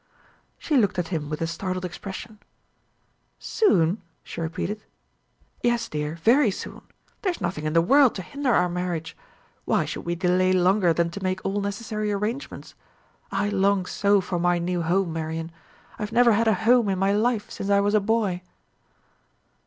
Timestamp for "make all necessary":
11.23-12.11